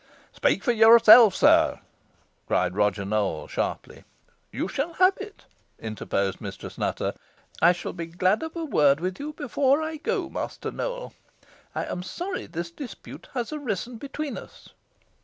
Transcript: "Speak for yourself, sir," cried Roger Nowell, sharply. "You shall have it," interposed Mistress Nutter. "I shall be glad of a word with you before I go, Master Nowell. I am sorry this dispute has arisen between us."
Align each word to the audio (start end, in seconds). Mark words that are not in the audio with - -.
"Speak 0.33 0.63
for 0.63 0.71
yourself, 0.71 1.35
sir," 1.35 1.79
cried 2.47 2.75
Roger 2.75 3.05
Nowell, 3.05 3.47
sharply. 3.47 4.03
"You 4.51 4.67
shall 4.67 4.93
have 4.93 5.15
it," 5.19 5.45
interposed 5.77 6.41
Mistress 6.41 6.75
Nutter. 6.79 7.13
"I 7.61 7.71
shall 7.71 7.93
be 7.93 8.07
glad 8.07 8.41
of 8.41 8.55
a 8.55 8.65
word 8.65 8.99
with 8.99 9.19
you 9.19 9.33
before 9.33 9.79
I 9.83 9.97
go, 9.97 10.27
Master 10.27 10.71
Nowell. 10.71 11.13
I 11.75 11.85
am 11.85 12.01
sorry 12.01 12.47
this 12.47 12.71
dispute 12.71 13.29
has 13.35 13.53
arisen 13.53 13.97
between 13.97 14.39
us." 14.39 14.69